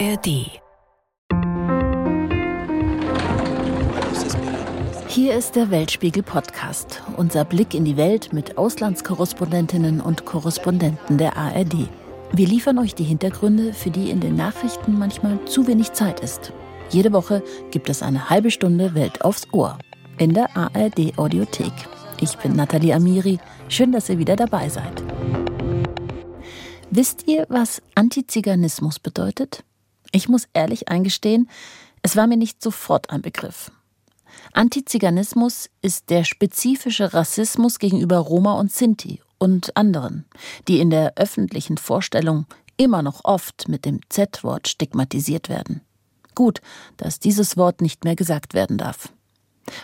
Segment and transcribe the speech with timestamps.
[0.00, 0.50] ARD.
[5.08, 11.36] Hier ist der Weltspiegel Podcast, unser Blick in die Welt mit Auslandskorrespondentinnen und Korrespondenten der
[11.36, 11.88] ARD.
[12.32, 16.52] Wir liefern euch die Hintergründe, für die in den Nachrichten manchmal zu wenig Zeit ist.
[16.90, 19.78] Jede Woche gibt es eine halbe Stunde Welt aufs Ohr
[20.18, 21.72] in der ARD Audiothek.
[22.20, 23.38] Ich bin Nathalie Amiri.
[23.68, 25.04] Schön, dass ihr wieder dabei seid.
[26.90, 29.62] Wisst ihr, was Antiziganismus bedeutet?
[30.14, 31.50] Ich muss ehrlich eingestehen,
[32.02, 33.72] es war mir nicht sofort ein Begriff.
[34.52, 40.24] Antiziganismus ist der spezifische Rassismus gegenüber Roma und Sinti und anderen,
[40.68, 42.46] die in der öffentlichen Vorstellung
[42.76, 45.80] immer noch oft mit dem Z-Wort stigmatisiert werden.
[46.36, 46.60] Gut,
[46.96, 49.08] dass dieses Wort nicht mehr gesagt werden darf.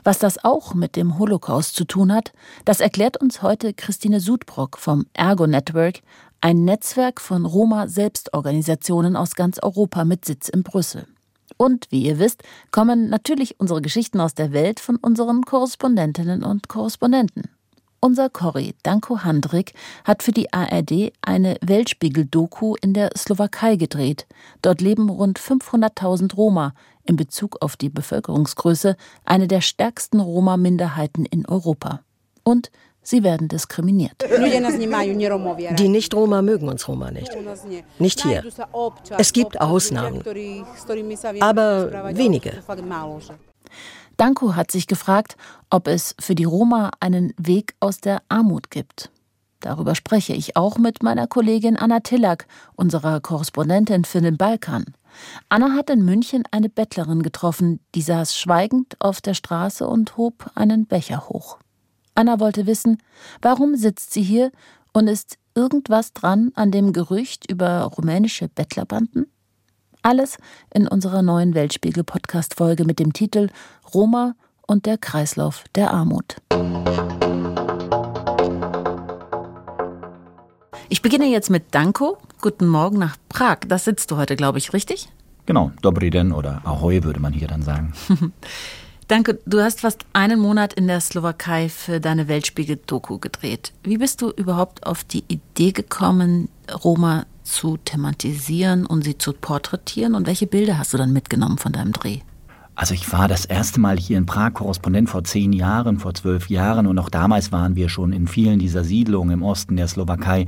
[0.05, 2.33] Was das auch mit dem Holocaust zu tun hat,
[2.65, 6.03] das erklärt uns heute Christine Sudbrock vom Ergo Network,
[6.41, 11.07] ein Netzwerk von Roma-Selbstorganisationen aus ganz Europa mit Sitz in Brüssel.
[11.57, 16.69] Und wie ihr wisst, kommen natürlich unsere Geschichten aus der Welt von unseren Korrespondentinnen und
[16.69, 17.45] Korrespondenten.
[18.03, 19.75] Unser Corrie Danko Handrik
[20.05, 24.27] hat für die ARD eine Weltspiegel-Doku in der Slowakei gedreht.
[24.63, 26.73] Dort leben rund 500.000 Roma,
[27.05, 28.97] in Bezug auf die Bevölkerungsgröße
[29.27, 32.01] eine der stärksten Roma-Minderheiten in Europa.
[32.43, 32.71] Und
[33.03, 34.13] sie werden diskriminiert.
[35.79, 37.31] Die Nicht-Roma mögen uns Roma nicht.
[37.99, 38.45] Nicht hier.
[39.19, 40.23] Es gibt Ausnahmen,
[41.41, 42.53] aber wenige.
[44.17, 45.37] Danko hat sich gefragt,
[45.71, 49.11] ob es für die Roma einen Weg aus der Armut gibt.
[49.61, 54.85] Darüber spreche ich auch mit meiner Kollegin Anna Tillak, unserer Korrespondentin für den Balkan.
[55.49, 60.51] Anna hat in München eine Bettlerin getroffen, die saß schweigend auf der Straße und hob
[60.55, 61.59] einen Becher hoch.
[62.15, 62.99] Anna wollte wissen,
[63.41, 64.51] warum sitzt sie hier
[64.93, 69.27] und ist irgendwas dran an dem Gerücht über rumänische Bettlerbanden?
[70.03, 70.39] Alles
[70.73, 73.49] in unserer neuen Weltspiegel-Podcast-Folge mit dem Titel
[73.95, 74.35] Roma
[74.67, 76.37] und der Kreislauf der Armut.
[80.89, 82.19] Ich beginne jetzt mit Danko.
[82.41, 83.59] Guten Morgen nach Prag.
[83.69, 85.09] Das sitzt du heute, glaube ich, richtig?
[85.47, 87.93] Genau, Dobry den oder Ahoi würde man hier dann sagen.
[89.11, 93.73] Danke, du hast fast einen Monat in der Slowakei für deine Weltspiegel-Doku gedreht.
[93.83, 96.49] Wie bist du überhaupt auf die Idee gekommen,
[96.85, 100.15] Roma zu thematisieren und sie zu porträtieren?
[100.15, 102.21] Und welche Bilder hast du dann mitgenommen von deinem Dreh?
[102.77, 106.49] Also ich war das erste Mal hier in Prag Korrespondent vor zehn Jahren, vor zwölf
[106.49, 110.47] Jahren und auch damals waren wir schon in vielen dieser Siedlungen im Osten der Slowakei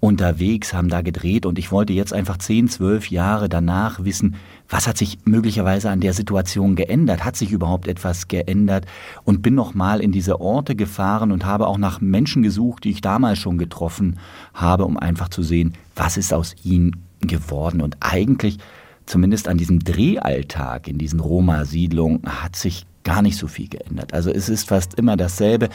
[0.00, 4.36] unterwegs, haben da gedreht und ich wollte jetzt einfach zehn, zwölf Jahre danach wissen,
[4.68, 7.24] was hat sich möglicherweise an der Situation geändert?
[7.24, 8.86] Hat sich überhaupt etwas geändert?
[9.24, 13.02] Und bin nochmal in diese Orte gefahren und habe auch nach Menschen gesucht, die ich
[13.02, 14.18] damals schon getroffen
[14.54, 17.82] habe, um einfach zu sehen, was ist aus ihnen geworden.
[17.82, 18.58] Und eigentlich
[19.04, 24.14] zumindest an diesem Drehalltag in diesen Roma-Siedlungen hat sich gar nicht so viel geändert.
[24.14, 25.68] Also es ist fast immer dasselbe.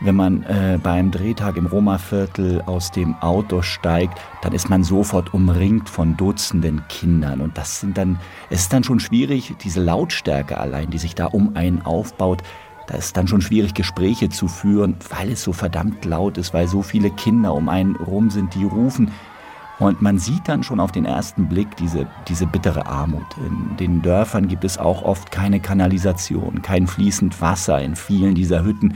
[0.00, 5.32] Wenn man äh, beim Drehtag im Roma-Viertel aus dem Auto steigt, dann ist man sofort
[5.32, 7.40] umringt von Dutzenden Kindern.
[7.40, 8.18] Und das sind dann,
[8.50, 12.42] es ist dann schon schwierig, diese Lautstärke allein, die sich da um einen aufbaut,
[12.86, 16.68] da ist dann schon schwierig, Gespräche zu führen, weil es so verdammt laut ist, weil
[16.68, 19.10] so viele Kinder um einen rum sind, die rufen.
[19.78, 23.26] Und man sieht dann schon auf den ersten Blick diese, diese bittere Armut.
[23.44, 28.64] In den Dörfern gibt es auch oft keine Kanalisation, kein fließend Wasser in vielen dieser
[28.64, 28.94] Hütten.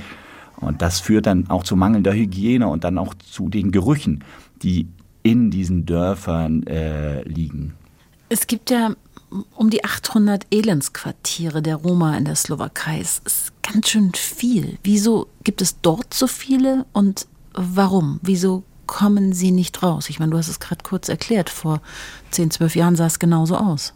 [0.61, 4.25] Und das führt dann auch zu mangelnder Hygiene und dann auch zu den Gerüchen,
[4.63, 4.89] die
[5.23, 7.75] in diesen Dörfern äh, liegen.
[8.29, 8.95] Es gibt ja
[9.55, 13.01] um die 800 Elendsquartiere der Roma in der Slowakei.
[13.01, 14.79] Es ist ganz schön viel.
[14.83, 18.19] Wieso gibt es dort so viele und warum?
[18.23, 20.09] Wieso kommen sie nicht raus?
[20.11, 21.81] Ich meine, du hast es gerade kurz erklärt, vor
[22.33, 23.95] 10, 12 Jahren sah es genauso aus.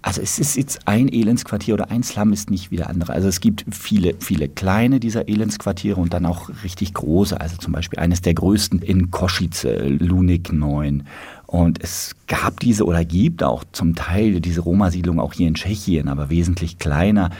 [0.00, 3.12] Also es ist jetzt ein Elendsquartier oder ein Slum ist nicht wie der andere.
[3.12, 7.40] Also es gibt viele, viele kleine dieser Elendsquartiere und dann auch richtig große.
[7.40, 11.02] Also zum Beispiel eines der größten in Koschice, Lunik 9.
[11.46, 16.08] Und es gab diese oder gibt auch zum Teil diese Roma-Siedlung auch hier in Tschechien,
[16.08, 17.30] aber wesentlich kleiner.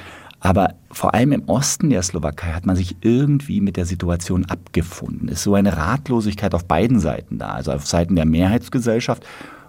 [0.40, 5.28] Aber vor allem im Osten der Slowakei hat man sich irgendwie mit der Situation abgefunden.
[5.28, 9.24] Es ist so eine Ratlosigkeit auf beiden Seiten da, also auf Seiten der Mehrheitsgesellschaft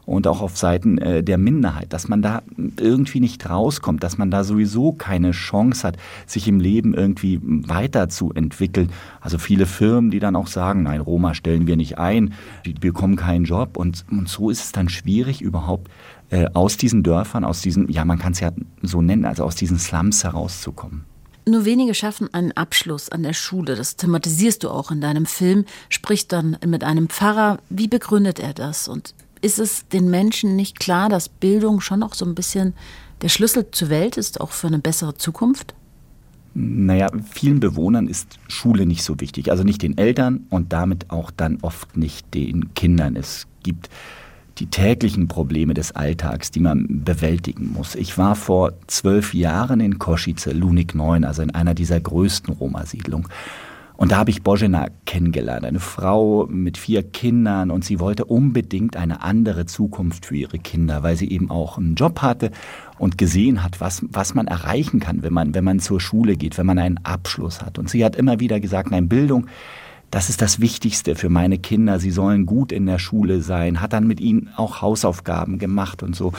[0.10, 2.42] und auch auf Seiten äh, der Minderheit, dass man da
[2.78, 8.90] irgendwie nicht rauskommt, dass man da sowieso keine Chance hat, sich im Leben irgendwie weiterzuentwickeln.
[9.22, 12.34] Also viele Firmen, die dann auch sagen, nein, Roma stellen wir nicht ein,
[12.66, 15.92] die bekommen keinen Job und, und so ist es dann schwierig überhaupt
[16.32, 18.52] äh, aus diesen Dörfern, aus diesen, ja, man kann es ja
[18.82, 21.06] so nennen, also aus diesen Slums herauszukommen.
[21.46, 23.76] Nur wenige schaffen einen Abschluss an der Schule.
[23.76, 25.66] Das thematisierst du auch in deinem Film.
[25.90, 27.60] Sprichst dann mit einem Pfarrer.
[27.70, 28.88] Wie begründet er das?
[28.88, 32.74] Und ist es den Menschen nicht klar, dass Bildung schon auch so ein bisschen
[33.22, 35.74] der Schlüssel zur Welt ist, auch für eine bessere Zukunft?
[36.54, 39.52] Naja, vielen Bewohnern ist Schule nicht so wichtig.
[39.52, 43.16] Also nicht den Eltern und damit auch dann oft nicht den Kindern.
[43.16, 43.90] Es gibt
[44.58, 47.96] die täglichen Probleme des Alltags, die man bewältigen muss.
[47.96, 53.28] Ich war vor zwölf Jahren in Koschice, Lunik 9, also in einer dieser größten Roma-Siedlungen.
[54.00, 58.96] Und da habe ich Bojena kennengelernt, eine Frau mit vier Kindern und sie wollte unbedingt
[58.96, 62.52] eine andere Zukunft für ihre Kinder, weil sie eben auch einen Job hatte
[62.98, 66.58] und gesehen hat, was, was man erreichen kann, wenn man, wenn man zur Schule geht,
[66.58, 67.78] wenn man einen Abschluss hat.
[67.78, 69.48] Und sie hat immer wieder gesagt, nein, Bildung,
[70.12, 72.00] das ist das Wichtigste für meine Kinder.
[72.00, 76.16] Sie sollen gut in der Schule sein, hat dann mit ihnen auch Hausaufgaben gemacht und
[76.16, 76.32] so.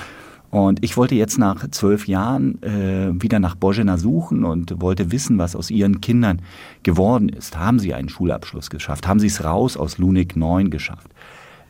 [0.51, 5.39] Und ich wollte jetzt nach zwölf Jahren äh, wieder nach Bojena suchen und wollte wissen,
[5.39, 6.43] was aus ihren Kindern
[6.83, 7.57] geworden ist.
[7.57, 9.07] Haben sie einen Schulabschluss geschafft?
[9.07, 11.09] Haben sie es raus aus Lunik 9 geschafft?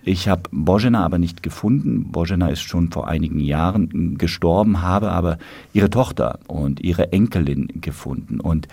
[0.02, 2.10] Ich habe Bojena aber nicht gefunden.
[2.10, 5.36] Bojena ist schon vor einigen Jahren gestorben, habe aber
[5.74, 8.40] ihre Tochter und ihre Enkelin gefunden.
[8.40, 8.66] Und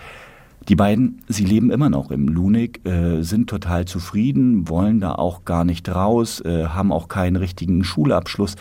[0.68, 5.44] die beiden, sie leben immer noch im Lunik, äh, sind total zufrieden, wollen da auch
[5.44, 8.56] gar nicht raus, äh, haben auch keinen richtigen Schulabschluss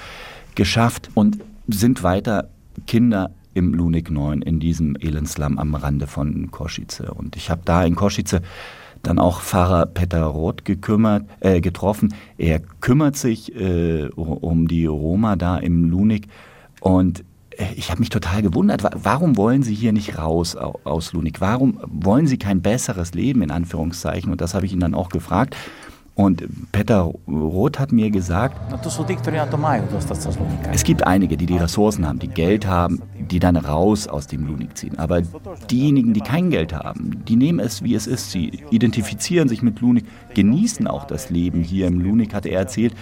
[0.57, 1.37] geschafft und
[1.69, 2.49] sind weiter
[2.85, 7.11] Kinder im Lunik 9 in diesem Elendslum am Rande von Koschice.
[7.13, 8.41] Und ich habe da in Koschice
[9.03, 12.13] dann auch Pfarrer Peter Roth gekümmert, äh, getroffen.
[12.37, 16.27] Er kümmert sich äh, um die Roma da im Lunik
[16.81, 17.23] und
[17.57, 21.39] äh, ich habe mich total gewundert, warum wollen Sie hier nicht raus aus Lunik?
[21.39, 24.31] Warum wollen Sie kein besseres Leben in Anführungszeichen?
[24.31, 25.55] Und das habe ich ihn dann auch gefragt.
[26.17, 28.57] Und Peter Roth hat mir gesagt,
[30.73, 34.47] es gibt einige, die die Ressourcen haben, die Geld haben, die dann raus aus dem
[34.47, 34.97] Lunik ziehen.
[34.97, 35.21] Aber
[35.69, 38.31] diejenigen, die kein Geld haben, die nehmen es, wie es ist.
[38.31, 42.95] Sie identifizieren sich mit Lunik, genießen auch das Leben hier im Lunik, hatte er erzählt.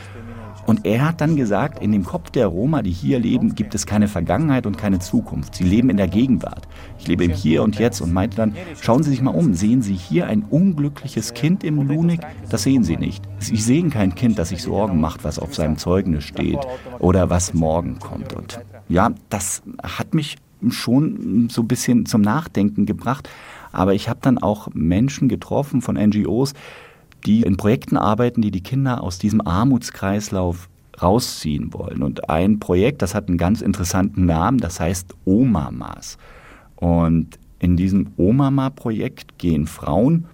[0.66, 3.86] Und er hat dann gesagt, in dem Kopf der Roma, die hier leben, gibt es
[3.86, 5.56] keine Vergangenheit und keine Zukunft.
[5.56, 6.68] Sie leben in der Gegenwart.
[7.00, 9.82] Ich lebe im Hier und Jetzt und meinte dann, schauen Sie sich mal um, sehen
[9.82, 12.22] Sie hier ein unglückliches Kind im Lunik?
[12.50, 13.24] Das sehen Sie nicht.
[13.40, 16.60] Sie sehen kein Kind, das sich Sorgen macht, was auf seinem Zeugnis steht
[17.00, 18.34] oder was morgen kommt.
[18.34, 18.60] Und
[18.90, 20.38] ja, das hat mich
[20.70, 23.30] schon so ein bisschen zum Nachdenken gebracht.
[23.72, 26.54] Aber ich habe dann auch Menschen getroffen von NGOs,
[27.26, 30.70] die in Projekten arbeiten, die die Kinder aus diesem Armutskreislauf
[31.02, 32.04] rausziehen wollen.
[32.04, 36.18] Und ein Projekt, das hat einen ganz interessanten Namen, das heißt Omamas.
[36.76, 40.26] Und in diesem Omama-Projekt gehen Frauen,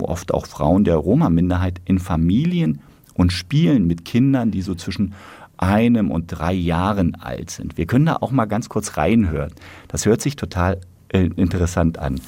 [0.00, 2.80] oft auch Frauen der Roma-Minderheit, in Familien
[3.14, 5.14] und spielen mit Kindern, die so zwischen
[5.56, 7.76] einem und drei Jahren alt sind.
[7.76, 9.52] Wir können da auch mal ganz kurz reinhören.
[9.88, 12.20] Das hört sich total äh, interessant an.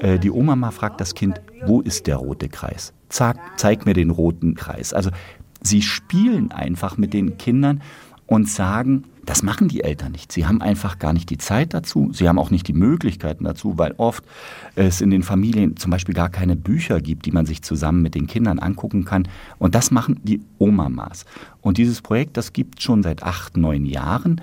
[0.00, 2.92] Äh, die Oma fragt das Kind, wo ist der rote Kreis?
[3.08, 4.92] Zack, zeig mir den roten Kreis.
[4.92, 5.10] Also
[5.62, 7.82] sie spielen einfach mit den Kindern
[8.26, 10.32] und sagen, das machen die Eltern nicht.
[10.32, 12.10] Sie haben einfach gar nicht die Zeit dazu.
[12.12, 14.24] Sie haben auch nicht die Möglichkeiten dazu, weil oft
[14.74, 18.14] es in den Familien zum Beispiel gar keine Bücher gibt, die man sich zusammen mit
[18.14, 19.28] den Kindern angucken kann.
[19.58, 21.24] Und das machen die Omamas.
[21.60, 24.40] Und dieses Projekt, das gibt schon seit acht, neun Jahren.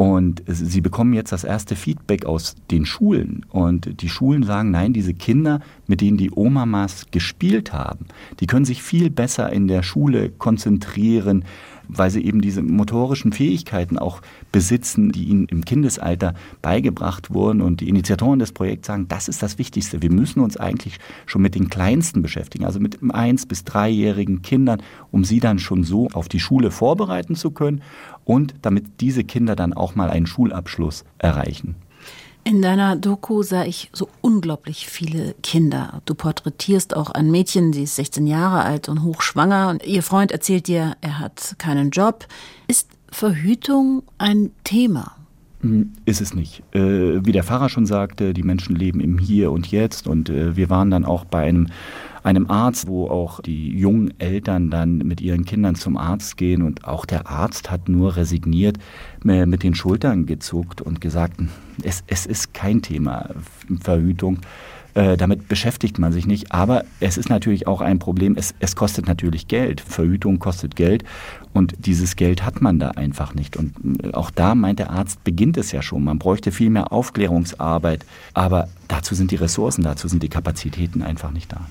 [0.00, 3.44] Und sie bekommen jetzt das erste Feedback aus den Schulen.
[3.50, 8.06] Und die Schulen sagen, nein, diese Kinder, mit denen die Omamas gespielt haben,
[8.40, 11.44] die können sich viel besser in der Schule konzentrieren,
[11.96, 17.60] weil sie eben diese motorischen Fähigkeiten auch besitzen, die ihnen im Kindesalter beigebracht wurden.
[17.60, 20.02] Und die Initiatoren des Projekts sagen, das ist das Wichtigste.
[20.02, 24.82] Wir müssen uns eigentlich schon mit den Kleinsten beschäftigen, also mit eins- bis dreijährigen Kindern,
[25.10, 27.82] um sie dann schon so auf die Schule vorbereiten zu können
[28.24, 31.76] und damit diese Kinder dann auch mal einen Schulabschluss erreichen.
[32.42, 36.00] In deiner Doku sah ich so unglaublich viele Kinder.
[36.06, 39.68] Du porträtierst auch ein Mädchen, sie ist 16 Jahre alt und hochschwanger.
[39.68, 42.26] Und ihr Freund erzählt dir, er hat keinen Job.
[42.66, 45.16] Ist Verhütung ein Thema?
[45.62, 46.62] Hm, ist es nicht.
[46.72, 50.06] Äh, wie der Pfarrer schon sagte, die Menschen leben im Hier und Jetzt.
[50.06, 51.68] Und äh, wir waren dann auch bei einem
[52.22, 56.84] einem Arzt, wo auch die jungen Eltern dann mit ihren Kindern zum Arzt gehen und
[56.84, 58.78] auch der Arzt hat nur resigniert
[59.26, 61.40] äh, mit den Schultern gezuckt und gesagt,
[61.82, 63.30] es, es ist kein Thema
[63.80, 64.38] Verhütung.
[64.94, 66.52] Äh, damit beschäftigt man sich nicht.
[66.52, 68.36] Aber es ist natürlich auch ein Problem.
[68.36, 69.80] Es, es kostet natürlich Geld.
[69.80, 71.04] Verhütung kostet Geld.
[71.52, 73.56] Und dieses Geld hat man da einfach nicht.
[73.56, 76.04] Und äh, auch da meint der Arzt, beginnt es ja schon.
[76.04, 78.04] Man bräuchte viel mehr Aufklärungsarbeit.
[78.34, 81.66] Aber dazu sind die Ressourcen, dazu sind die Kapazitäten einfach nicht da.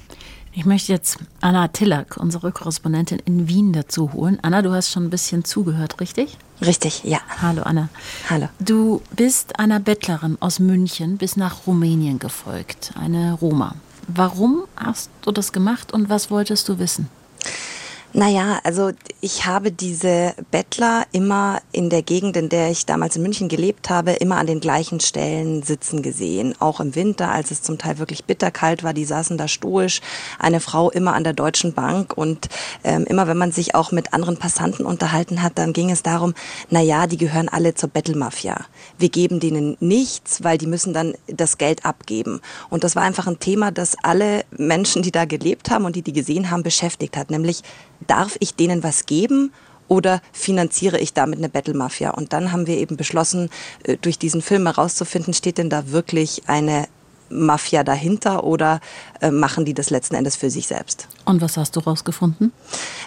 [0.52, 4.40] Ich möchte jetzt Anna Tillack, unsere Korrespondentin in Wien, dazu holen.
[4.42, 6.38] Anna, du hast schon ein bisschen zugehört, richtig?
[6.62, 7.20] Richtig, ja.
[7.42, 7.90] Hallo Anna.
[8.30, 8.50] Hallo.
[8.60, 13.76] Du bist einer Bettlerin aus München bis nach Rumänien gefolgt, eine Roma.
[14.08, 17.10] Warum hast du das gemacht und was wolltest du wissen?
[18.12, 23.22] Naja, also ich habe diese Bettler immer in der Gegend, in der ich damals in
[23.22, 26.56] München gelebt habe, immer an den gleichen Stellen sitzen gesehen.
[26.60, 30.02] Auch im Winter, als es zum Teil wirklich bitterkalt war, die saßen da stoisch.
[30.40, 32.50] Eine Frau immer an der Deutschen Bank und
[32.84, 36.34] ähm, immer wenn man sich auch mit anderen Passanten unterhalten hat, dann ging es darum,
[36.72, 38.66] na ja, die gehören alle zur Bettelmafia.
[38.98, 42.42] Wir geben denen nichts, weil die müssen dann das Geld abgeben.
[42.72, 46.02] Und das war einfach ein Thema, das alle Menschen, die da gelebt haben und die
[46.02, 47.62] die gesehen haben, beschäftigt hat, nämlich
[48.08, 49.52] darf ich denen was geben
[49.88, 52.12] oder finanziere ich damit eine Battle Mafia?
[52.12, 53.50] Und dann haben wir eben beschlossen,
[53.84, 56.88] äh, durch diesen Film herauszufinden, steht denn da wirklich eine
[57.30, 58.80] Mafia dahinter oder
[59.22, 61.08] äh, machen die das letzten Endes für sich selbst?
[61.26, 62.52] Und was hast du rausgefunden?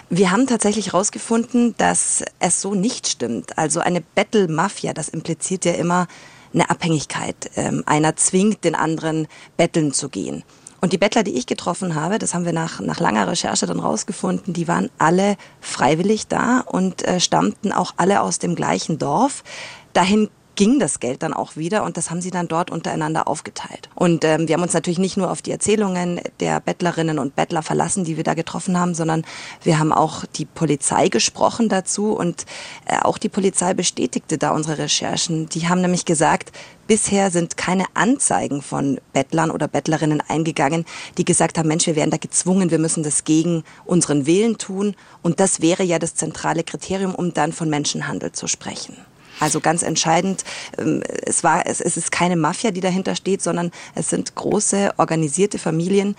[0.09, 3.57] Wir haben tatsächlich rausgefunden, dass es so nicht stimmt.
[3.57, 6.07] Also eine Battle Mafia, das impliziert ja immer
[6.53, 7.51] eine Abhängigkeit.
[7.55, 10.43] Ähm, einer zwingt den anderen betteln zu gehen.
[10.83, 13.79] Und die Bettler, die ich getroffen habe, das haben wir nach, nach langer Recherche dann
[13.79, 19.45] rausgefunden, die waren alle freiwillig da und äh, stammten auch alle aus dem gleichen Dorf.
[19.93, 23.89] Dahin ging das Geld dann auch wieder und das haben sie dann dort untereinander aufgeteilt.
[23.95, 27.63] Und ähm, wir haben uns natürlich nicht nur auf die Erzählungen der Bettlerinnen und Bettler
[27.63, 29.23] verlassen, die wir da getroffen haben, sondern
[29.63, 32.45] wir haben auch die Polizei gesprochen dazu und
[32.85, 35.49] äh, auch die Polizei bestätigte da unsere Recherchen.
[35.49, 36.51] Die haben nämlich gesagt,
[36.85, 40.83] Bisher sind keine Anzeigen von Bettlern oder Bettlerinnen eingegangen,
[41.17, 44.93] die gesagt haben, Mensch, wir werden da gezwungen, wir müssen das gegen unseren Willen tun.
[45.21, 48.97] Und das wäre ja das zentrale Kriterium, um dann von Menschenhandel zu sprechen.
[49.39, 50.43] Also ganz entscheidend,
[50.77, 54.93] ähm, es, war, es, es ist keine Mafia, die dahinter steht, sondern es sind große
[54.97, 56.15] organisierte Familien,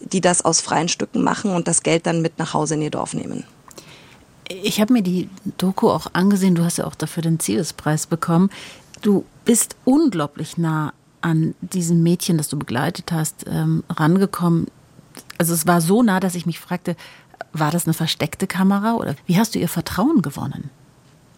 [0.00, 2.90] die das aus freien Stücken machen und das Geld dann mit nach Hause in ihr
[2.90, 3.44] Dorf nehmen.
[4.48, 8.50] Ich habe mir die Doku auch angesehen, du hast ja auch dafür den Zielspreis bekommen.
[9.02, 14.68] Du bist unglaublich nah an diesem Mädchen, das du begleitet hast, ähm, rangekommen.
[15.36, 16.96] Also es war so nah, dass ich mich fragte,
[17.52, 20.70] war das eine versteckte Kamera oder wie hast du ihr Vertrauen gewonnen?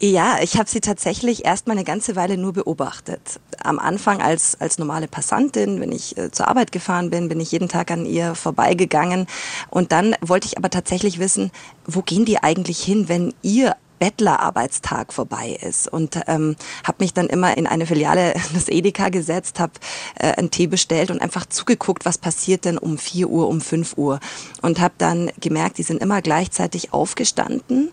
[0.02, 3.38] Ja, ich habe sie tatsächlich erst mal eine ganze Weile nur beobachtet.
[3.62, 7.52] Am Anfang als, als normale Passantin, wenn ich äh, zur Arbeit gefahren bin, bin ich
[7.52, 9.26] jeden Tag an ihr vorbeigegangen.
[9.69, 11.50] Und dann wollte ich aber tatsächlich wissen,
[11.85, 17.26] wo gehen die eigentlich hin, wenn ihr Bettlerarbeitstag vorbei ist und ähm, habe mich dann
[17.26, 19.75] immer in eine Filiale des Edeka gesetzt, habe
[20.19, 23.99] äh, einen Tee bestellt und einfach zugeguckt, was passiert denn um 4 Uhr, um 5
[23.99, 24.19] Uhr
[24.62, 27.90] und habe dann gemerkt, die sind immer gleichzeitig aufgestanden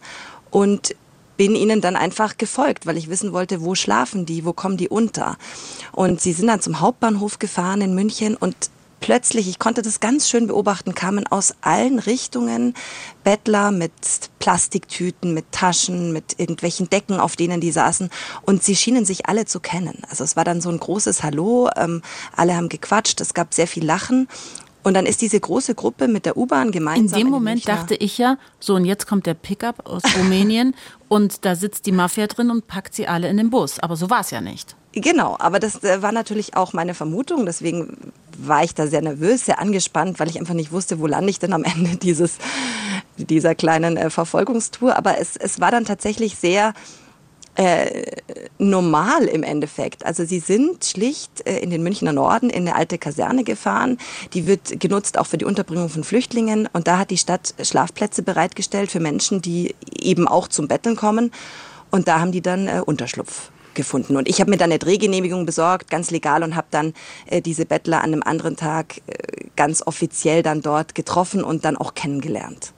[0.50, 0.96] und
[1.38, 4.90] bin ihnen dann einfach gefolgt, weil ich wissen wollte, wo schlafen die, wo kommen die
[4.90, 5.38] unter.
[5.92, 8.56] Und sie sind dann zum Hauptbahnhof gefahren in München und
[9.00, 12.74] plötzlich, ich konnte das ganz schön beobachten, kamen aus allen Richtungen
[13.24, 13.92] Bettler mit
[14.40, 18.10] Plastiktüten, mit Taschen, mit irgendwelchen Decken, auf denen die saßen.
[18.44, 20.02] Und sie schienen sich alle zu kennen.
[20.10, 22.02] Also es war dann so ein großes Hallo, ähm,
[22.36, 24.28] alle haben gequatscht, es gab sehr viel Lachen.
[24.88, 27.20] Und dann ist diese große Gruppe mit der U-Bahn gemeinsam.
[27.20, 30.74] In dem Moment Münchner dachte ich ja, so und jetzt kommt der Pickup aus Rumänien
[31.10, 33.80] und da sitzt die Mafia drin und packt sie alle in den Bus.
[33.80, 34.78] Aber so war es ja nicht.
[34.94, 37.46] Genau, aber das äh, war natürlich auch meine Vermutung.
[37.46, 41.32] Deswegen war ich da sehr nervös, sehr angespannt, weil ich einfach nicht wusste, wo lande
[41.32, 42.38] ich denn am Ende dieses,
[43.18, 44.96] dieser kleinen äh, Verfolgungstour.
[44.96, 46.74] Aber es, es war dann tatsächlich sehr
[47.58, 48.04] äh,
[48.60, 50.06] normal im Endeffekt.
[50.06, 53.98] Also sie sind schlicht äh, in den Münchner Norden in eine alte Kaserne gefahren.
[54.34, 56.70] Die wird genutzt auch für die Unterbringung von Flüchtlingen.
[56.72, 61.32] Und da hat die Stadt Schlafplätze bereitgestellt für Menschen, die eben auch zum Betteln kommen.
[61.90, 64.18] Und da haben die dann äh, Unterschlupf gefunden.
[64.18, 66.94] Und ich habe mir dann eine Drehgenehmigung besorgt, ganz legal, und habe dann
[67.26, 69.14] äh, diese Bettler an einem anderen Tag äh,
[69.56, 72.74] ganz offiziell dann dort getroffen und dann auch kennengelernt.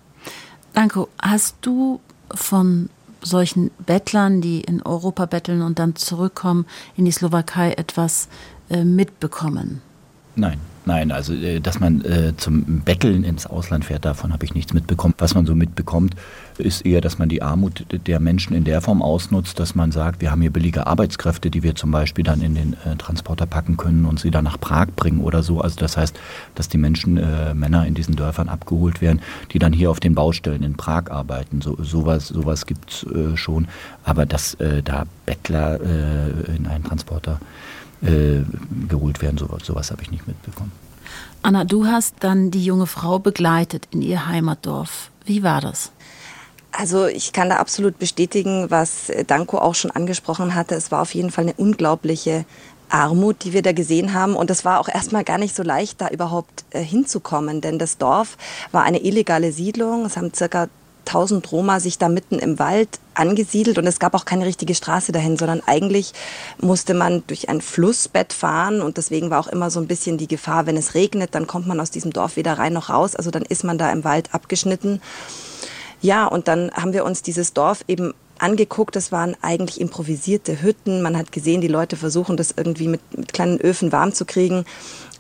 [0.74, 2.00] Danko, hast du
[2.33, 2.89] von
[3.21, 8.27] solchen Bettlern, die in Europa betteln und dann zurückkommen in die Slowakei, etwas
[8.69, 9.81] äh, mitbekommen?
[10.35, 10.59] Nein.
[10.89, 14.74] Nein, also äh, dass man äh, zum Betteln ins Ausland fährt, davon habe ich nichts
[14.74, 15.13] mitbekommen.
[15.19, 16.15] Was man so mitbekommt,
[16.58, 20.19] ist eher, dass man die Armut der Menschen in der Form ausnutzt, dass man sagt,
[20.19, 23.77] wir haben hier billige Arbeitskräfte, die wir zum Beispiel dann in den äh, Transporter packen
[23.77, 25.62] können und sie dann nach Prag bringen oder so.
[25.62, 26.19] Also das heißt,
[26.55, 30.15] dass die Menschen, äh, Männer in diesen Dörfern abgeholt werden, die dann hier auf den
[30.15, 31.62] Baustellen in Prag arbeiten.
[31.62, 33.67] So, sowas sowas gibt es äh, schon.
[34.03, 37.39] Aber dass äh, da Bettler in einen Transporter
[38.01, 38.41] äh,
[38.87, 39.37] geholt werden.
[39.37, 40.71] Sowas, sowas habe ich nicht mitbekommen.
[41.41, 45.11] Anna, du hast dann die junge Frau begleitet in ihr Heimatdorf.
[45.25, 45.91] Wie war das?
[46.71, 50.75] Also ich kann da absolut bestätigen, was Danko auch schon angesprochen hatte.
[50.75, 52.45] Es war auf jeden Fall eine unglaubliche
[52.89, 54.35] Armut, die wir da gesehen haben.
[54.35, 57.97] Und es war auch erstmal gar nicht so leicht, da überhaupt äh, hinzukommen, denn das
[57.97, 58.37] Dorf
[58.71, 60.05] war eine illegale Siedlung.
[60.05, 60.67] Es haben circa
[61.05, 65.11] 1000 Roma sich da mitten im Wald angesiedelt und es gab auch keine richtige Straße
[65.11, 66.13] dahin, sondern eigentlich
[66.61, 70.27] musste man durch ein Flussbett fahren und deswegen war auch immer so ein bisschen die
[70.27, 73.31] Gefahr, wenn es regnet, dann kommt man aus diesem Dorf weder rein noch raus, also
[73.31, 75.01] dann ist man da im Wald abgeschnitten.
[76.01, 78.96] Ja, und dann haben wir uns dieses Dorf eben angeguckt.
[78.96, 81.01] Das waren eigentlich improvisierte Hütten.
[81.01, 84.65] Man hat gesehen, die Leute versuchen das irgendwie mit, mit kleinen Öfen warm zu kriegen.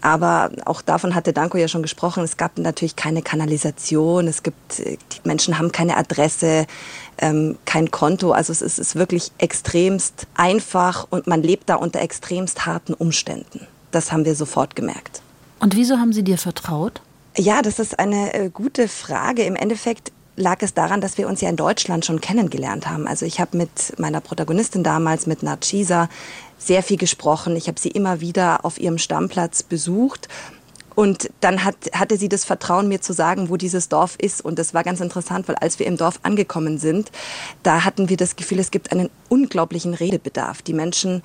[0.01, 2.23] Aber auch davon hatte Danko ja schon gesprochen.
[2.23, 4.27] Es gab natürlich keine Kanalisation.
[4.27, 6.67] Es gibt, die Menschen haben keine Adresse,
[7.17, 8.31] ähm, kein Konto.
[8.31, 13.67] Also es ist, ist wirklich extremst einfach und man lebt da unter extremst harten Umständen.
[13.91, 15.21] Das haben wir sofort gemerkt.
[15.59, 17.01] Und wieso haben Sie dir vertraut?
[17.37, 19.43] Ja, das ist eine äh, gute Frage.
[19.43, 23.07] Im Endeffekt lag es daran, dass wir uns ja in Deutschland schon kennengelernt haben.
[23.07, 26.09] Also ich habe mit meiner Protagonistin damals, mit Narcisa,
[26.57, 27.55] sehr viel gesprochen.
[27.55, 30.27] Ich habe sie immer wieder auf ihrem Stammplatz besucht.
[30.95, 34.43] Und dann hat, hatte sie das Vertrauen, mir zu sagen, wo dieses Dorf ist.
[34.43, 37.09] Und das war ganz interessant, weil als wir im Dorf angekommen sind,
[37.63, 40.61] da hatten wir das Gefühl, es gibt einen unglaublichen Redebedarf.
[40.61, 41.23] Die Menschen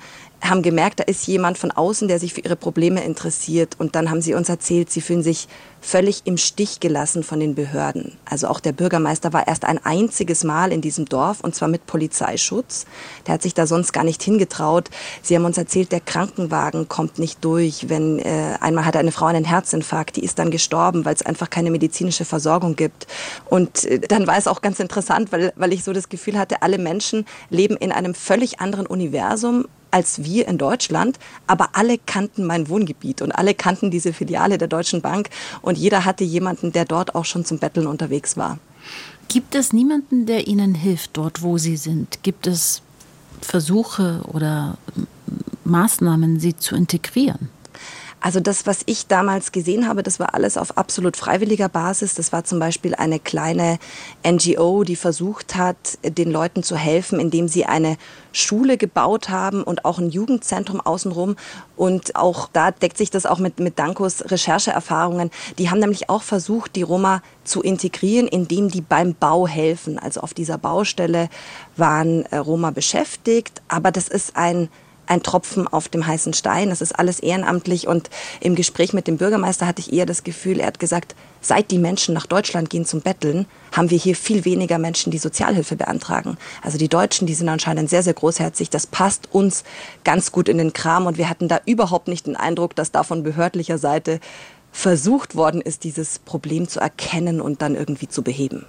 [0.49, 3.75] haben gemerkt, da ist jemand von außen, der sich für ihre Probleme interessiert.
[3.77, 5.47] Und dann haben sie uns erzählt, sie fühlen sich
[5.85, 8.17] völlig im Stich gelassen von den Behörden.
[8.25, 11.85] Also auch der Bürgermeister war erst ein einziges Mal in diesem Dorf und zwar mit
[11.85, 12.85] Polizeischutz.
[13.27, 14.89] Der hat sich da sonst gar nicht hingetraut.
[15.21, 17.87] Sie haben uns erzählt, der Krankenwagen kommt nicht durch.
[17.87, 21.51] Wenn äh, einmal hatte eine Frau einen Herzinfarkt, die ist dann gestorben, weil es einfach
[21.51, 23.05] keine medizinische Versorgung gibt.
[23.45, 26.63] Und äh, dann war es auch ganz interessant, weil, weil ich so das Gefühl hatte,
[26.63, 32.43] alle Menschen leben in einem völlig anderen Universum als wir in Deutschland, aber alle kannten
[32.43, 35.29] mein Wohngebiet und alle kannten diese Filiale der Deutschen Bank
[35.61, 38.59] und jeder hatte jemanden, der dort auch schon zum Betteln unterwegs war.
[39.29, 42.19] Gibt es niemanden, der Ihnen hilft dort, wo Sie sind?
[42.23, 42.81] Gibt es
[43.39, 44.77] Versuche oder
[45.63, 47.47] Maßnahmen, Sie zu integrieren?
[48.25, 52.15] Also das, was ich damals gesehen habe, das war alles auf absolut freiwilliger Basis.
[52.15, 53.77] Das war zum Beispiel eine kleine
[54.27, 57.97] NGO, die versucht hat, den Leuten zu helfen, indem sie eine
[58.31, 61.35] Schule gebaut haben und auch ein Jugendzentrum außenrum.
[61.75, 65.29] Und auch da deckt sich das auch mit, mit Dankos Rechercheerfahrungen.
[65.59, 69.99] Die haben nämlich auch versucht, die Roma zu integrieren, indem die beim Bau helfen.
[69.99, 71.29] Also auf dieser Baustelle
[71.77, 74.69] waren äh, Roma beschäftigt, aber das ist ein
[75.07, 76.69] ein Tropfen auf dem heißen Stein.
[76.69, 80.59] Das ist alles ehrenamtlich und im Gespräch mit dem Bürgermeister hatte ich eher das Gefühl,
[80.59, 84.45] er hat gesagt, seit die Menschen nach Deutschland gehen zum Betteln, haben wir hier viel
[84.45, 86.37] weniger Menschen, die Sozialhilfe beantragen.
[86.61, 88.69] Also die Deutschen, die sind anscheinend sehr, sehr großherzig.
[88.69, 89.63] Das passt uns
[90.03, 93.03] ganz gut in den Kram und wir hatten da überhaupt nicht den Eindruck, dass da
[93.03, 94.19] von behördlicher Seite
[94.71, 98.65] versucht worden ist, dieses Problem zu erkennen und dann irgendwie zu beheben.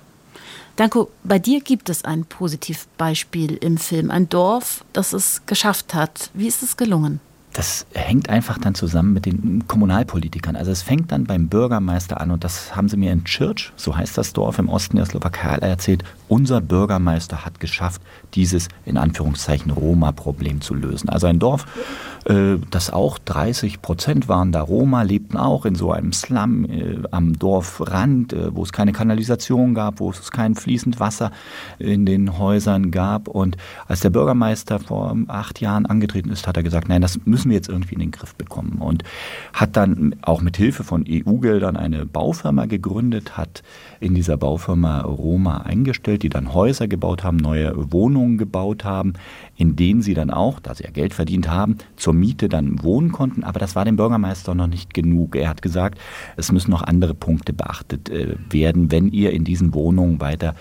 [0.77, 6.31] Danko, bei dir gibt es ein Positivbeispiel im Film, ein Dorf, das es geschafft hat.
[6.35, 7.21] Wie ist es gelungen?
[7.57, 10.57] Das hängt einfach dann zusammen mit den Kommunalpolitikern.
[10.57, 13.97] Also es fängt dann beim Bürgermeister an und das haben sie mir in Church, so
[13.97, 16.05] heißt das Dorf im Osten der Slowakei, erzählt.
[16.29, 18.03] Unser Bürgermeister hat geschafft,
[18.35, 21.09] dieses in Anführungszeichen Roma-Problem zu lösen.
[21.09, 21.64] Also ein Dorf,
[22.27, 26.99] äh, das auch 30 Prozent waren da Roma, lebten auch in so einem Slum äh,
[27.11, 31.31] am Dorfrand, äh, wo es keine Kanalisation gab, wo es kein fließend Wasser
[31.79, 33.29] in den Häusern gab.
[33.29, 37.46] Und als der Bürgermeister vor acht Jahren angetreten ist, hat er gesagt, nein, das müssen
[37.49, 38.79] wir jetzt irgendwie in den Griff bekommen.
[38.81, 39.03] Und
[39.53, 43.63] hat dann auch mit Hilfe von EU-Geldern eine Baufirma gegründet, hat
[44.01, 49.15] in dieser Baufirma Roma eingestellt, die dann Häuser gebaut haben, neue Wohnungen gebaut haben,
[49.57, 53.13] in denen sie dann auch, da sie ja Geld verdient haben, zur Miete dann wohnen
[53.13, 53.45] konnten.
[53.45, 55.37] Aber das war dem Bürgermeister noch nicht genug.
[55.37, 55.99] Er hat gesagt,
[56.37, 60.55] es müssen noch andere Punkte beachtet äh, werden, wenn ihr in diesen Wohnungen weiter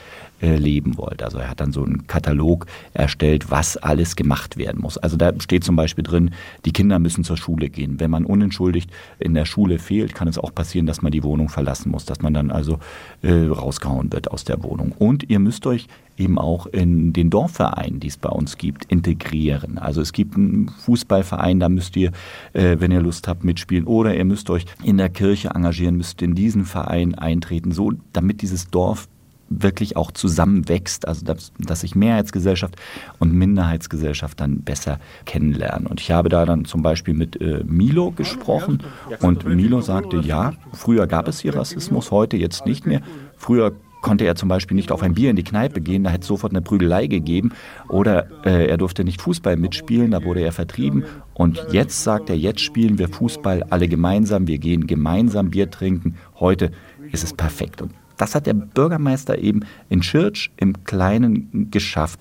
[0.45, 1.23] äh, leben wollt.
[1.23, 4.99] Also er hat dann so einen Katalog erstellt, was alles gemacht werden muss.
[4.99, 6.31] Also da steht zum Beispiel drin,
[6.65, 7.99] die Kinder müssen zur Schule gehen.
[7.99, 11.49] Wenn man unentschuldigt in der Schule fehlt, kann es auch passieren, dass man die Wohnung
[11.49, 12.77] verlassen muss, dass man dann also
[13.23, 14.91] äh, rausgehauen wird aus der Wohnung.
[14.91, 19.79] Und ihr müsst euch eben auch in den Dorfvereinen, die es bei uns gibt, integrieren.
[19.79, 22.11] Also es gibt einen Fußballverein, da müsst ihr,
[22.53, 23.85] äh, wenn ihr Lust habt, mitspielen.
[23.85, 28.43] Oder ihr müsst euch in der Kirche engagieren, müsst in diesen Verein eintreten, so damit
[28.43, 29.07] dieses Dorf
[29.49, 32.75] wirklich auch zusammenwächst, also dass, dass sich Mehrheitsgesellschaft
[33.19, 35.87] und Minderheitsgesellschaft dann besser kennenlernen.
[35.87, 38.83] Und ich habe da dann zum Beispiel mit äh, Milo gesprochen
[39.21, 43.01] und Milo sagte, ja, früher gab es hier Rassismus, heute jetzt nicht mehr.
[43.37, 43.73] Früher
[44.05, 46.27] konnte er zum Beispiel nicht auf ein Bier in die Kneipe gehen, da hätte es
[46.27, 47.53] sofort eine Prügelei gegeben.
[47.89, 51.05] Oder äh, er durfte nicht Fußball mitspielen, da wurde er vertrieben.
[51.33, 56.17] Und jetzt sagt er, jetzt spielen wir Fußball alle gemeinsam, wir gehen gemeinsam Bier trinken.
[56.39, 56.71] Heute
[57.11, 57.81] ist es perfekt.
[57.81, 62.19] Und das hat der Bürgermeister eben in Schirch im Kleinen geschafft.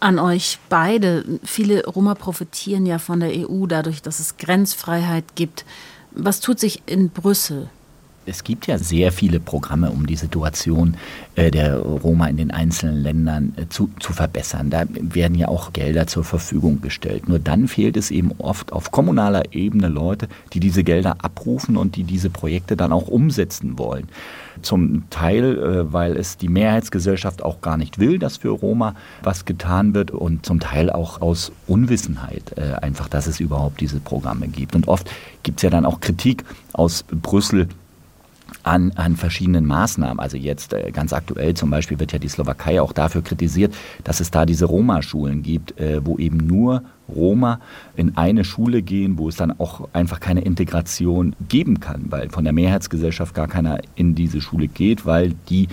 [0.00, 1.24] An euch beide.
[1.44, 5.64] Viele Roma profitieren ja von der EU dadurch, dass es Grenzfreiheit gibt.
[6.10, 7.68] Was tut sich in Brüssel?
[8.26, 10.96] Es gibt ja sehr viele Programme, um die Situation
[11.34, 14.70] äh, der Roma in den einzelnen Ländern äh, zu, zu verbessern.
[14.70, 17.28] Da werden ja auch Gelder zur Verfügung gestellt.
[17.28, 21.96] Nur dann fehlt es eben oft auf kommunaler Ebene Leute, die diese Gelder abrufen und
[21.96, 24.08] die diese Projekte dann auch umsetzen wollen.
[24.62, 29.44] Zum Teil, äh, weil es die Mehrheitsgesellschaft auch gar nicht will, dass für Roma was
[29.44, 34.74] getan wird und zum Teil auch aus Unwissenheit einfach, dass es überhaupt diese Programme gibt.
[34.74, 35.10] Und oft
[35.42, 37.68] gibt es ja dann auch Kritik aus Brüssel,
[38.62, 40.20] an, an verschiedenen Maßnahmen.
[40.20, 44.20] Also jetzt äh, ganz aktuell zum Beispiel wird ja die Slowakei auch dafür kritisiert, dass
[44.20, 47.60] es da diese Roma-Schulen gibt, äh, wo eben nur Roma
[47.96, 52.44] in eine Schule gehen, wo es dann auch einfach keine Integration geben kann, weil von
[52.44, 55.68] der Mehrheitsgesellschaft gar keiner in diese Schule geht, weil die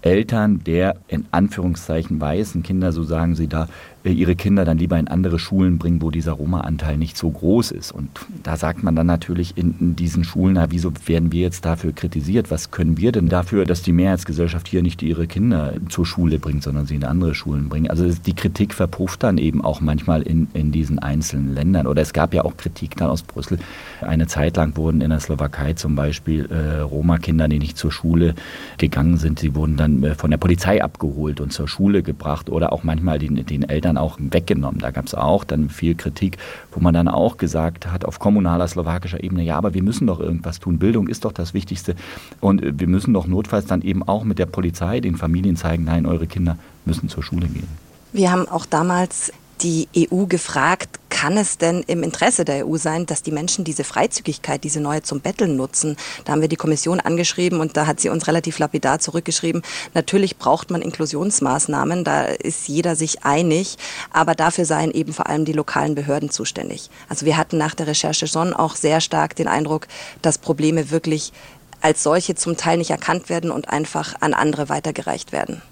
[0.00, 3.68] Eltern der in Anführungszeichen weißen Kinder, so sagen sie da,
[4.10, 7.92] ihre Kinder dann lieber in andere Schulen bringen, wo dieser Roma-Anteil nicht so groß ist.
[7.92, 8.08] Und
[8.42, 11.92] da sagt man dann natürlich in, in, diesen Schulen, na, wieso werden wir jetzt dafür
[11.92, 12.50] kritisiert?
[12.50, 16.62] Was können wir denn dafür, dass die Mehrheitsgesellschaft hier nicht ihre Kinder zur Schule bringt,
[16.62, 17.90] sondern sie in andere Schulen bringt?
[17.90, 21.86] Also die Kritik verpufft dann eben auch manchmal in, in diesen einzelnen Ländern.
[21.86, 23.58] Oder es gab ja auch Kritik dann aus Brüssel.
[24.00, 28.34] Eine Zeit lang wurden in der Slowakei zum Beispiel äh, Roma-Kinder, die nicht zur Schule
[28.78, 32.72] gegangen sind, sie wurden dann äh, von der Polizei abgeholt und zur Schule gebracht oder
[32.72, 34.80] auch manchmal den, den Eltern dann auch weggenommen.
[34.80, 36.38] Da gab es auch dann viel Kritik,
[36.72, 40.20] wo man dann auch gesagt hat, auf kommunaler slowakischer Ebene, ja, aber wir müssen doch
[40.20, 40.78] irgendwas tun.
[40.78, 41.94] Bildung ist doch das Wichtigste.
[42.40, 46.06] Und wir müssen doch notfalls dann eben auch mit der Polizei den Familien zeigen, nein,
[46.06, 47.68] eure Kinder müssen zur Schule gehen.
[48.12, 53.06] Wir haben auch damals die EU gefragt, kann es denn im Interesse der EU sein,
[53.06, 55.96] dass die Menschen diese Freizügigkeit, diese neue zum Betteln nutzen?
[56.24, 59.62] Da haben wir die Kommission angeschrieben und da hat sie uns relativ lapidar zurückgeschrieben.
[59.94, 63.76] Natürlich braucht man Inklusionsmaßnahmen, da ist jeder sich einig,
[64.10, 66.90] aber dafür seien eben vor allem die lokalen Behörden zuständig.
[67.08, 69.86] Also wir hatten nach der Recherche schon auch sehr stark den Eindruck,
[70.22, 71.32] dass Probleme wirklich
[71.80, 75.62] als solche zum Teil nicht erkannt werden und einfach an andere weitergereicht werden.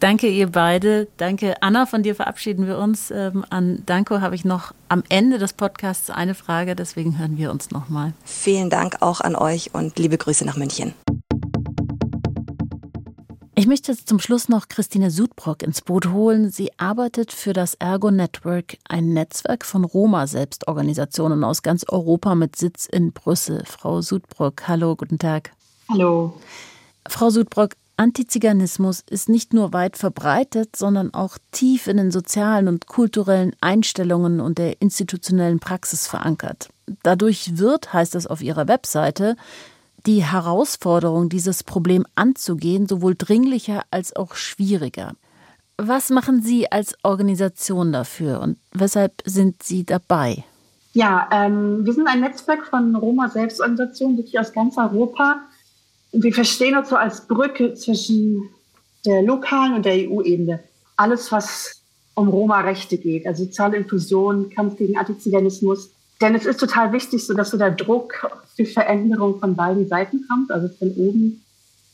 [0.00, 1.08] Danke, ihr beide.
[1.16, 1.84] Danke, Anna.
[1.84, 3.10] Von dir verabschieden wir uns.
[3.10, 7.50] Ähm, an Danko habe ich noch am Ende des Podcasts eine Frage, deswegen hören wir
[7.50, 8.12] uns nochmal.
[8.24, 10.94] Vielen Dank auch an euch und liebe Grüße nach München.
[13.56, 16.48] Ich möchte jetzt zum Schluss noch Christine Sudbrock ins Boot holen.
[16.48, 22.86] Sie arbeitet für das Ergo Network, ein Netzwerk von Roma-Selbstorganisationen aus ganz Europa mit Sitz
[22.86, 23.64] in Brüssel.
[23.66, 25.50] Frau Sudbrock, hallo, guten Tag.
[25.88, 26.38] Hallo.
[27.08, 32.86] Frau Sudbrock, Antiziganismus ist nicht nur weit verbreitet, sondern auch tief in den sozialen und
[32.86, 36.68] kulturellen Einstellungen und der institutionellen Praxis verankert.
[37.02, 39.36] Dadurch wird, heißt es auf ihrer Webseite,
[40.06, 45.14] die Herausforderung, dieses Problem anzugehen, sowohl dringlicher als auch schwieriger.
[45.76, 50.44] Was machen Sie als Organisation dafür und weshalb sind Sie dabei?
[50.92, 55.42] Ja, ähm, wir sind ein Netzwerk von Roma-Selbstorganisationen, wirklich aus ganz Europa,
[56.12, 58.48] wir verstehen uns so als Brücke zwischen
[59.04, 60.60] der lokalen und der EU-Ebene.
[60.96, 61.82] Alles, was
[62.14, 65.90] um Roma-Rechte geht, also soziale Inklusion, Kampf gegen Antiziganismus.
[66.20, 70.26] Denn es ist total wichtig, so dass so der Druck für Veränderung von beiden Seiten
[70.28, 71.44] kommt, also von oben,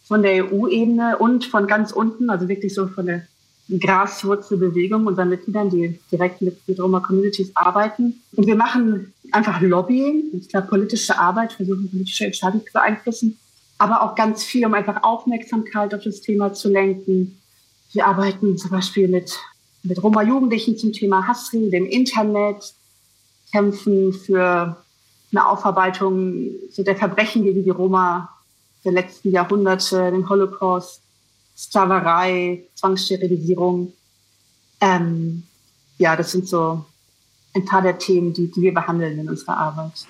[0.05, 3.27] von der EU-Ebene und von ganz unten, also wirklich so von der
[3.69, 8.23] Graswurzelbewegung unserer Mitgliedern, die direkt mit, mit Roma-Communities arbeiten.
[8.37, 13.39] Und wir machen einfach Lobbying, ich glaube politische Arbeit, versuchen politische Entscheidungen zu beeinflussen
[13.79, 17.41] aber auch ganz viel, um einfach Aufmerksamkeit auf das Thema zu lenken.
[17.93, 19.39] Wir arbeiten zum Beispiel mit,
[19.83, 22.75] mit Roma-Jugendlichen zum Thema Hassrede im Internet,
[23.53, 24.77] kämpfen für
[25.31, 28.31] eine Aufarbeitung so der Verbrechen gegen die Roma
[28.85, 31.01] der letzten Jahrhunderte, den Holocaust,
[31.57, 33.93] Sklaverei, Zwangssterilisierung.
[34.81, 35.45] Ähm,
[35.99, 36.85] ja, das sind so
[37.55, 40.07] ein paar der Themen, die, die wir behandeln in unserer Arbeit.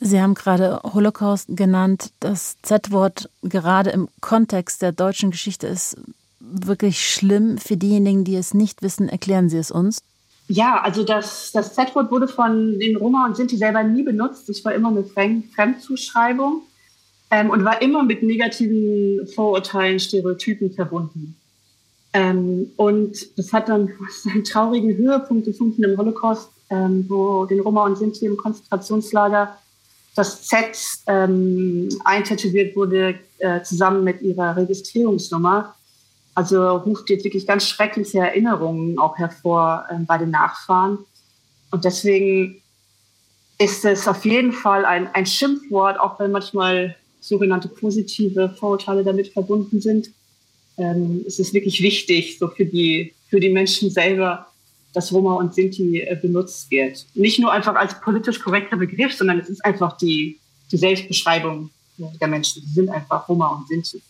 [0.00, 2.12] Sie haben gerade Holocaust genannt.
[2.20, 5.96] Das Z-Wort gerade im Kontext der deutschen Geschichte ist
[6.40, 7.58] wirklich schlimm.
[7.58, 10.02] Für diejenigen, die es nicht wissen, erklären Sie es uns.
[10.46, 14.48] Ja, also das, das Z-Wort wurde von den Roma und Sinti selber nie benutzt.
[14.48, 16.62] Es war immer eine Fremdzuschreibung
[17.30, 21.36] ähm, und war immer mit negativen Vorurteilen, Stereotypen verbunden.
[22.14, 23.90] Ähm, und das hat dann
[24.30, 29.58] einen traurigen Höhepunkt gefunden im Holocaust, ähm, wo den Roma und Sinti im Konzentrationslager
[30.18, 30.76] das Z
[31.06, 35.76] ähm, eintätowiert wurde, äh, zusammen mit ihrer Registrierungsnummer.
[36.34, 40.98] Also ruft jetzt wirklich ganz schreckliche Erinnerungen auch hervor äh, bei den Nachfahren.
[41.70, 42.60] Und deswegen
[43.58, 49.28] ist es auf jeden Fall ein, ein Schimpfwort, auch wenn manchmal sogenannte positive Vorurteile damit
[49.28, 50.10] verbunden sind.
[50.78, 54.47] Ähm, es ist wirklich wichtig, so für die, für die Menschen selber,
[54.98, 57.06] dass Roma und Sinti äh, benutzt wird.
[57.14, 60.40] Nicht nur einfach als politisch korrekter Begriff, sondern es ist einfach die,
[60.72, 61.70] die Selbstbeschreibung
[62.20, 62.64] der Menschen.
[62.66, 64.02] Die sind einfach Roma und Sinti.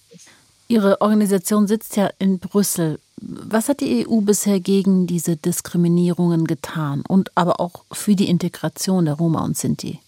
[0.67, 2.99] Ihre Organisation sitzt ja in Brüssel.
[3.21, 9.05] Was hat die EU bisher gegen diese Diskriminierungen getan und aber auch für die Integration
[9.05, 9.99] der Roma und Sinti?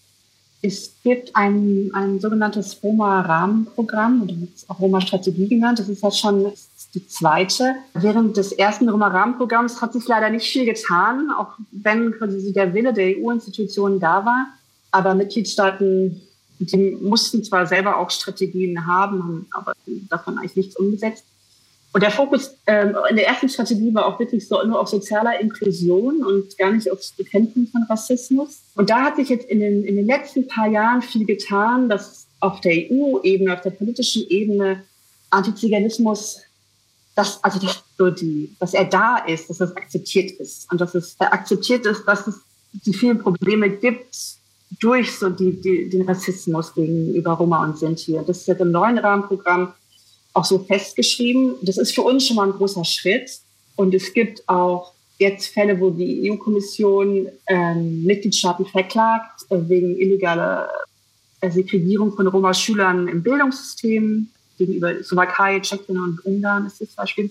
[0.62, 4.34] Es gibt ein, ein sogenanntes Roma-Rahmenprogramm, oder
[4.68, 5.78] auch Roma-Strategie genannt.
[5.78, 6.52] Das ist ja schon
[6.94, 7.76] die zweite.
[7.94, 12.92] Während des ersten Roma-Rahmenprogramms hat sich leider nicht viel getan, auch wenn quasi der Wille
[12.92, 14.46] der EU-Institutionen da war.
[14.90, 16.20] Aber Mitgliedstaaten,
[16.58, 19.72] die mussten zwar selber auch Strategien haben, haben aber
[20.08, 21.24] davon eigentlich nichts umgesetzt.
[21.92, 25.40] Und der Fokus ähm, in der ersten Strategie war auch wirklich so nur auf sozialer
[25.40, 28.60] Inklusion und gar nicht aufs Bekämpfen von Rassismus.
[28.76, 32.26] Und da hat sich jetzt in den, in den letzten paar Jahren viel getan, dass
[32.38, 34.84] auf der EU-Ebene, auf der politischen Ebene
[35.30, 36.42] Antiziganismus,
[37.14, 40.94] dass, also dass, so die, dass er da ist, dass das akzeptiert ist und dass
[40.94, 42.40] es akzeptiert ist, dass es
[42.72, 44.16] die vielen Probleme gibt
[44.78, 48.18] durch so die, die, den Rassismus gegenüber Roma und Sinti.
[48.26, 49.72] Das ist jetzt im neuen Rahmenprogramm
[50.32, 51.56] auch so festgeschrieben.
[51.62, 53.30] Das ist für uns schon mal ein großer Schritt.
[53.76, 60.68] Und es gibt auch jetzt Fälle, wo die EU-Kommission ähm, Mitgliedstaaten verklagt äh, wegen illegaler
[61.40, 64.28] äh, Segregierung von Roma-Schülern im Bildungssystem
[64.60, 67.30] gegenüber Slowakei, Tschechien und Ungarn ist das Beispiel.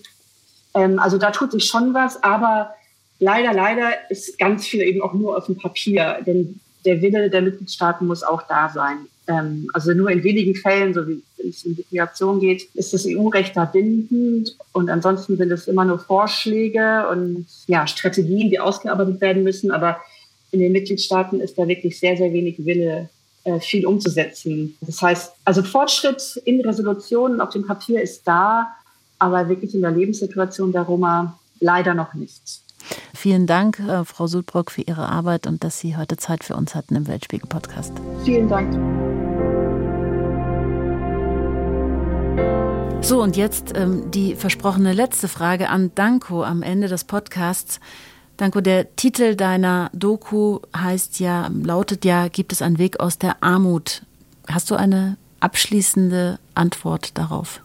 [0.74, 2.74] Ähm, also da tut sich schon was, aber
[3.18, 7.42] leider, leider ist ganz viel eben auch nur auf dem Papier, denn der Wille der
[7.42, 9.06] Mitgliedstaaten muss auch da sein.
[9.26, 13.56] Ähm, also nur in wenigen Fällen, so wie es um Migration geht, ist das EU-Recht
[13.56, 19.44] da bindend und ansonsten sind es immer nur Vorschläge und ja, Strategien, die ausgearbeitet werden
[19.44, 19.70] müssen.
[19.70, 20.00] Aber
[20.50, 23.08] in den Mitgliedstaaten ist da wirklich sehr, sehr wenig Wille,
[23.60, 24.76] viel umzusetzen.
[24.80, 28.68] Das heißt, also Fortschritt in Resolutionen auf dem Papier ist da,
[29.18, 32.62] aber wirklich in der Lebenssituation der Roma leider noch nicht.
[33.14, 36.74] Vielen Dank, äh, Frau Sudbrock, für Ihre Arbeit und dass Sie heute Zeit für uns
[36.74, 37.92] hatten im Weltspiegel-Podcast.
[38.24, 38.72] Vielen Dank.
[43.02, 47.80] So, und jetzt ähm, die versprochene letzte Frage an Danko am Ende des Podcasts.
[48.40, 53.42] Danko, der Titel deiner Doku heißt ja, lautet ja, gibt es einen Weg aus der
[53.42, 54.00] Armut?
[54.48, 57.60] Hast du eine abschließende Antwort darauf?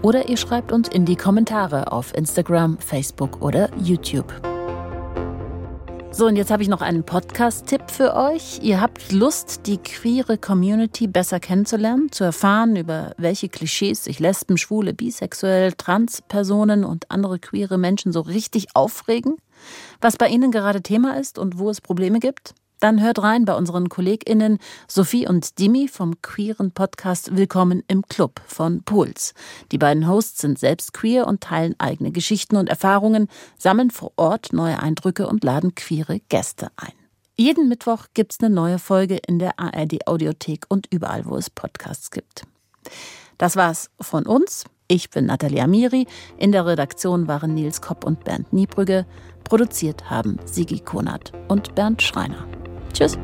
[0.02, 4.32] oder ihr schreibt uns in die Kommentare auf Instagram, Facebook oder YouTube.
[6.10, 8.60] So, und jetzt habe ich noch einen Podcast-Tipp für euch.
[8.62, 14.56] Ihr habt Lust, die queere Community besser kennenzulernen, zu erfahren, über welche Klischees sich Lesben,
[14.56, 19.38] Schwule, Bisexuell, Trans-Personen und andere queere Menschen so richtig aufregen?
[20.00, 22.54] Was bei ihnen gerade Thema ist und wo es Probleme gibt?
[22.80, 24.58] Dann hört rein bei unseren KollegInnen
[24.88, 29.32] Sophie und Dimi vom queeren Podcast Willkommen im Club von Puls.
[29.72, 34.52] Die beiden Hosts sind selbst queer und teilen eigene Geschichten und Erfahrungen, sammeln vor Ort
[34.52, 36.92] neue Eindrücke und laden queere Gäste ein.
[37.36, 42.10] Jeden Mittwoch gibt's eine neue Folge in der ARD Audiothek und überall, wo es Podcasts
[42.10, 42.44] gibt.
[43.38, 44.64] Das war's von uns.
[44.86, 46.06] Ich bin Nathalie Amiri.
[46.36, 49.06] In der Redaktion waren Nils Kopp und Bernd Niebrügge.
[49.42, 52.46] Produziert haben Sigi Konert und Bernd Schreiner.
[52.94, 53.18] Tschüss.